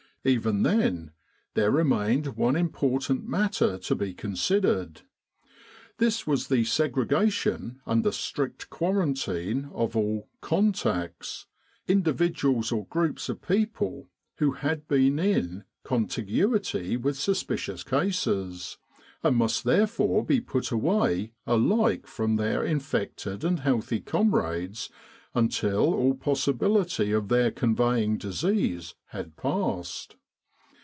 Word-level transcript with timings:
Even 0.23 0.61
then 0.61 1.09
there 1.55 1.71
remained 1.71 2.37
one 2.37 2.55
important 2.55 3.27
matter 3.27 3.79
to 3.79 3.95
be 3.95 4.13
considered. 4.13 5.01
This 5.97 6.27
was 6.27 6.47
the 6.47 6.63
segregation 6.63 7.81
under 7.87 8.11
strict 8.11 8.69
quarantine 8.69 9.71
of 9.73 9.95
all 9.97 10.29
"contacts" 10.39 11.47
individuals 11.87 12.71
or 12.71 12.85
groups 12.85 13.29
of 13.29 13.41
people 13.41 14.09
who 14.35 14.51
had 14.51 14.87
been 14.87 15.17
in 15.17 15.63
contiguity 15.83 16.97
with 16.97 17.17
suspicious 17.17 17.83
cases, 17.83 18.77
and 19.23 19.35
must 19.35 19.63
therefore 19.63 20.23
be 20.23 20.39
put 20.39 20.69
away 20.69 21.33
alike 21.47 22.05
from 22.05 22.35
their 22.35 22.63
infected 22.63 23.43
and 23.43 23.61
healthy 23.61 23.99
comrades 23.99 24.87
until 25.33 25.93
all 25.93 26.13
possibility 26.13 27.13
of 27.13 27.29
their 27.29 27.49
conveying 27.49 28.17
disease 28.17 28.95
had 29.11 29.33
passed. 29.37 30.17